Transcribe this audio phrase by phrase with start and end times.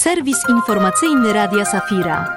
[0.00, 2.36] Serwis informacyjny Radia Safira.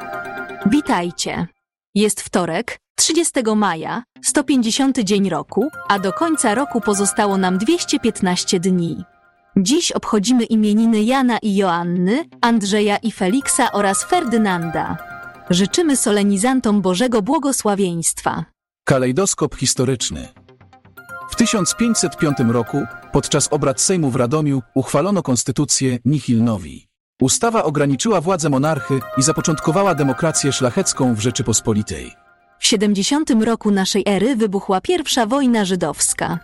[0.66, 1.48] Witajcie.
[1.96, 9.04] Jest wtorek, 30 maja, 150 dzień roku, a do końca roku pozostało nam 215 dni.
[9.58, 14.98] Dziś obchodzimy imieniny Jana i Joanny, Andrzeja i Feliksa oraz Ferdynanda.
[15.50, 18.46] Życzymy solenizantom Bożego błogosławieństwa.
[18.86, 20.28] Kalejdoskop historyczny.
[21.30, 26.93] W 1505 roku, podczas obrad Sejmu w Radomiu, uchwalono konstytucję Nihil Novi.
[27.22, 32.12] Ustawa ograniczyła władzę monarchy i zapoczątkowała demokrację szlachecką w Rzeczypospolitej.
[32.60, 36.40] W 70 roku naszej ery wybuchła pierwsza wojna żydowska.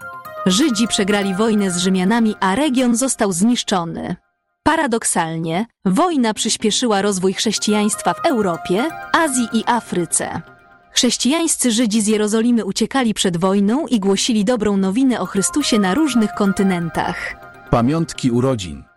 [0.46, 4.16] Żydzi przegrali wojnę z Rzymianami, a region został zniszczony.
[4.64, 10.42] Paradoksalnie, wojna przyspieszyła rozwój chrześcijaństwa w Europie, Azji i Afryce.
[10.92, 16.34] Chrześcijańscy Żydzi z Jerozolimy uciekali przed wojną i głosili dobrą nowinę o Chrystusie na różnych
[16.34, 17.36] kontynentach.
[17.70, 18.89] Pamiątki urodzin.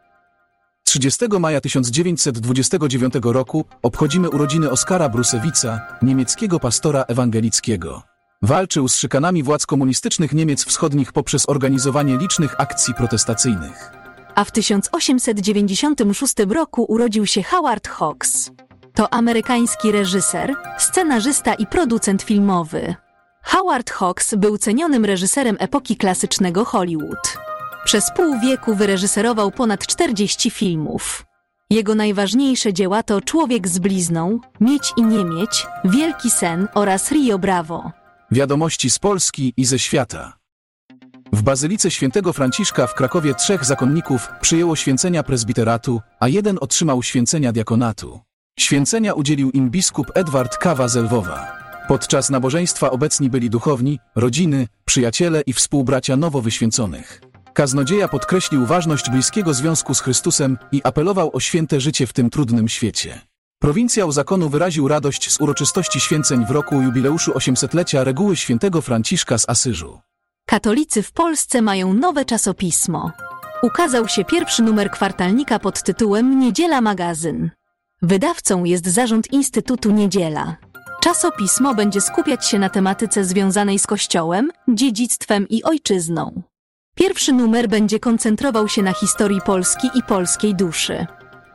[0.93, 8.03] 30 maja 1929 roku obchodzimy urodziny Oskara Brusewica, niemieckiego pastora ewangelickiego.
[8.43, 13.93] Walczył z szykanami władz komunistycznych Niemiec Wschodnich poprzez organizowanie licznych akcji protestacyjnych.
[14.35, 18.51] A w 1896 roku urodził się Howard Hawks.
[18.95, 22.95] To amerykański reżyser, scenarzysta i producent filmowy.
[23.43, 27.52] Howard Hawks był cenionym reżyserem epoki klasycznego Hollywood.
[27.85, 31.25] Przez pół wieku wyreżyserował ponad 40 filmów.
[31.71, 37.39] Jego najważniejsze dzieła to Człowiek z blizną, Mieć i nie mieć, Wielki sen oraz Rio
[37.39, 37.91] Bravo.
[38.31, 40.33] Wiadomości z Polski i ze świata.
[41.33, 47.53] W Bazylice Świętego Franciszka w Krakowie trzech zakonników przyjęło święcenia prezbiteratu, a jeden otrzymał święcenia
[47.53, 48.21] diakonatu.
[48.59, 51.57] Święcenia udzielił im biskup Edward Kawa z Lwowa.
[51.89, 57.32] Podczas nabożeństwa obecni byli duchowni, rodziny, przyjaciele i współbracia nowo wyświęconych.
[57.55, 62.69] Kaznodzieja podkreślił ważność bliskiego związku z Chrystusem i apelował o święte życie w tym trudnym
[62.69, 63.21] świecie.
[63.59, 69.49] Prowincjał zakonu wyraził radość z uroczystości święceń w roku jubileuszu 800-lecia reguły świętego Franciszka z
[69.49, 70.01] Asyżu.
[70.47, 73.13] Katolicy w Polsce mają nowe czasopismo.
[73.63, 77.51] Ukazał się pierwszy numer kwartalnika pod tytułem Niedziela Magazyn.
[78.03, 80.57] Wydawcą jest zarząd Instytutu Niedziela.
[81.03, 86.43] Czasopismo będzie skupiać się na tematyce związanej z Kościołem, dziedzictwem i ojczyzną.
[86.95, 91.07] Pierwszy numer będzie koncentrował się na historii Polski i polskiej duszy.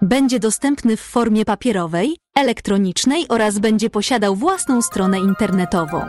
[0.01, 6.01] Będzie dostępny w formie papierowej, elektronicznej oraz będzie posiadał własną stronę internetową.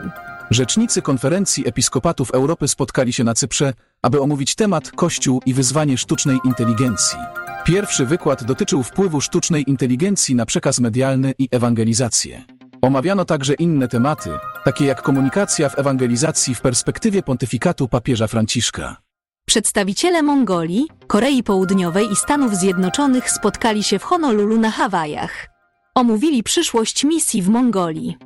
[0.51, 3.73] Rzecznicy konferencji episkopatów Europy spotkali się na Cyprze,
[4.03, 7.19] aby omówić temat Kościół i wyzwanie sztucznej inteligencji.
[7.65, 12.45] Pierwszy wykład dotyczył wpływu sztucznej inteligencji na przekaz medialny i ewangelizację.
[12.83, 14.31] Omawiano także inne tematy,
[14.65, 19.08] takie jak komunikacja w ewangelizacji w perspektywie pontyfikatu papieża Franciszka.
[19.49, 25.47] Przedstawiciele Mongolii, Korei Południowej i Stanów Zjednoczonych spotkali się w Honolulu na Hawajach.
[25.95, 28.17] Omówili przyszłość misji w Mongolii.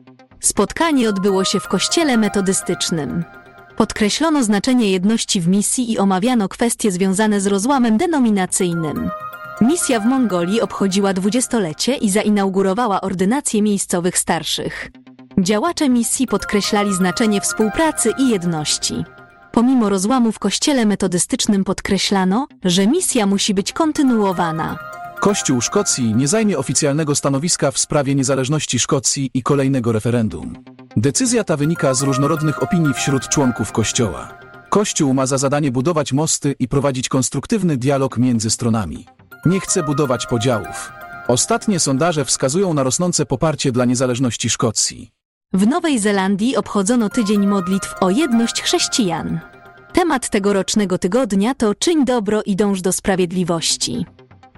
[0.41, 3.25] Spotkanie odbyło się w kościele metodystycznym.
[3.77, 9.11] Podkreślono znaczenie jedności w misji i omawiano kwestie związane z rozłamem denominacyjnym.
[9.61, 14.91] Misja w Mongolii obchodziła dwudziestolecie i zainaugurowała ordynację miejscowych starszych.
[15.39, 19.05] Działacze misji podkreślali znaczenie współpracy i jedności.
[19.53, 24.79] Pomimo rozłamu w kościele metodystycznym podkreślano, że misja musi być kontynuowana.
[25.21, 30.65] Kościół Szkocji nie zajmie oficjalnego stanowiska w sprawie niezależności Szkocji i kolejnego referendum.
[30.97, 34.39] Decyzja ta wynika z różnorodnych opinii wśród członków Kościoła.
[34.71, 39.07] Kościół ma za zadanie budować mosty i prowadzić konstruktywny dialog między stronami.
[39.47, 40.93] Nie chce budować podziałów.
[41.29, 45.22] Ostatnie sondaże wskazują na rosnące poparcie dla niezależności Szkocji.
[45.55, 49.41] W Nowej Zelandii obchodzono tydzień modlitw o jedność chrześcijan.
[49.93, 54.07] Temat tegorocznego tygodnia to Czyń dobro i dąż do sprawiedliwości.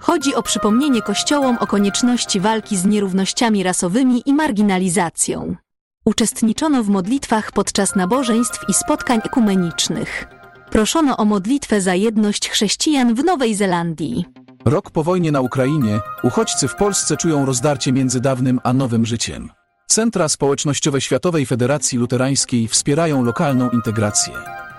[0.01, 5.57] Chodzi o przypomnienie kościołom o konieczności walki z nierównościami rasowymi i marginalizacją.
[6.05, 10.27] Uczestniczono w modlitwach podczas nabożeństw i spotkań ekumenicznych.
[10.71, 14.25] Proszono o modlitwę za jedność chrześcijan w Nowej Zelandii.
[14.65, 19.51] Rok po wojnie na Ukrainie, uchodźcy w Polsce czują rozdarcie między dawnym a nowym życiem.
[19.87, 24.35] Centra społecznościowe Światowej Federacji Luterańskiej wspierają lokalną integrację.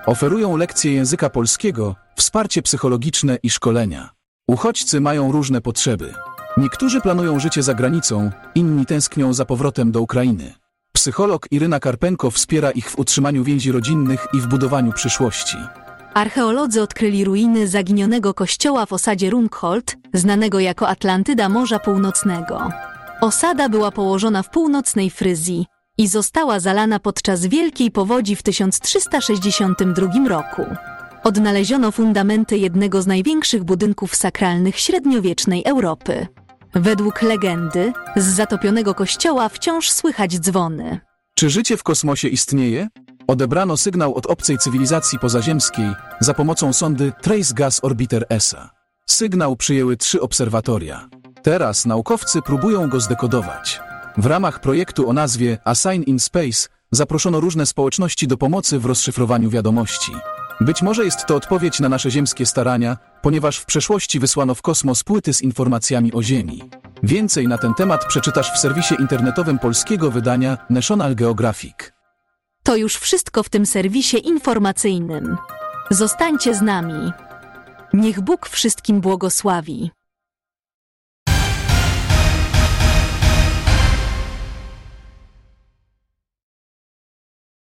[0.06, 4.10] Oferują lekcje języka polskiego, wsparcie psychologiczne i szkolenia.
[4.48, 6.14] Uchodźcy mają różne potrzeby.
[6.58, 10.54] Niektórzy planują życie za granicą, inni tęsknią za powrotem do Ukrainy.
[10.94, 15.58] Psycholog Iryna Karpenko wspiera ich w utrzymaniu więzi rodzinnych i w budowaniu przyszłości.
[16.14, 22.70] Archeolodzy odkryli ruiny zaginionego kościoła w osadzie Rungholt, znanego jako Atlantyda Morza Północnego.
[23.22, 25.66] Osada była położona w północnej Fryzji
[25.98, 30.66] i została zalana podczas Wielkiej Powodzi w 1362 roku.
[31.24, 36.28] Odnaleziono fundamenty jednego z największych budynków sakralnych średniowiecznej Europy.
[36.74, 41.00] Według legendy, z zatopionego kościoła wciąż słychać dzwony.
[41.36, 42.88] Czy życie w kosmosie istnieje?
[43.28, 45.90] Odebrano sygnał od obcej cywilizacji pozaziemskiej
[46.20, 48.70] za pomocą sondy Trace Gas Orbiter ESA.
[49.10, 51.10] Sygnał przyjęły trzy obserwatoria.
[51.46, 53.80] Teraz naukowcy próbują go zdekodować.
[54.18, 59.50] W ramach projektu o nazwie Assign in Space zaproszono różne społeczności do pomocy w rozszyfrowaniu
[59.50, 60.12] wiadomości.
[60.62, 65.04] Być może jest to odpowiedź na nasze ziemskie starania, ponieważ w przeszłości wysłano w kosmos
[65.04, 66.64] płyty z informacjami o Ziemi.
[67.04, 71.76] Więcej na ten temat przeczytasz w serwisie internetowym polskiego wydania National Geographic.
[72.64, 75.38] To już wszystko w tym serwisie informacyjnym.
[75.90, 77.12] Zostańcie z nami.
[77.94, 79.92] Niech Bóg wszystkim błogosławi.